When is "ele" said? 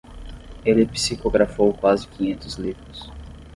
0.65-0.87